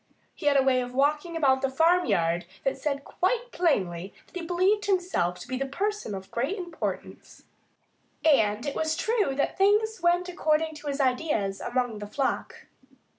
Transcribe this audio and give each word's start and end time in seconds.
He 0.33 0.47
had 0.47 0.57
a 0.57 0.63
way 0.63 0.81
of 0.81 0.95
walking 0.95 1.37
about 1.37 1.61
the 1.61 1.69
farmyard 1.69 2.45
that 2.63 2.75
said 2.75 3.03
quite 3.03 3.51
plainly 3.51 4.15
that 4.25 4.35
he 4.35 4.43
believed 4.43 4.87
himself 4.87 5.37
to 5.37 5.47
be 5.47 5.59
a 5.61 5.65
person 5.67 6.15
of 6.15 6.31
great 6.31 6.57
importance. 6.57 7.43
And 8.25 8.65
it 8.65 8.73
was 8.75 8.97
true 8.97 9.35
that 9.35 9.59
things 9.59 10.01
went 10.01 10.27
according 10.27 10.73
to 10.77 10.87
his 10.87 10.99
ideas, 10.99 11.61
among 11.61 11.99
the 11.99 12.07
flock. 12.07 12.65